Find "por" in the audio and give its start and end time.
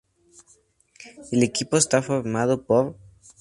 2.65-2.97